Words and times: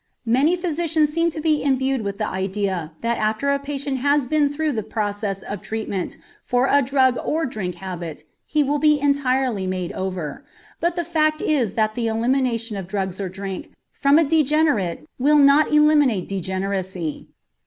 Many 0.25 0.55
physicians 0.55 1.13
seem 1.13 1.29
to 1.29 1.39
be 1.39 1.61
imbued 1.61 2.01
with 2.01 2.17
the 2.17 2.27
idea 2.27 2.91
that 3.01 3.19
after 3.19 3.51
a 3.51 3.59
patient 3.59 3.99
has 3.99 4.21
once 4.21 4.29
been 4.31 4.49
through 4.49 4.71
the 4.71 4.81
process 4.81 5.43
of 5.43 5.61
treatment 5.61 6.17
for 6.43 6.65
a 6.71 6.81
drug 6.81 7.19
or 7.23 7.45
drink 7.45 7.75
habit 7.75 8.23
he 8.47 8.63
will 8.63 8.79
be 8.79 8.99
entirely 8.99 9.67
made 9.67 9.91
over; 9.91 10.43
but 10.79 10.95
the 10.95 11.05
fact 11.05 11.39
is 11.39 11.75
that 11.75 11.93
the 11.93 12.07
elimination 12.07 12.77
of 12.77 12.87
drugs 12.87 13.21
or 13.21 13.29
drink 13.29 13.73
from 13.91 14.17
a 14.17 14.23
degenerate 14.23 15.05
will 15.19 15.37
not 15.37 15.71
eliminate 15.71 16.27
degeneracy. 16.27 17.27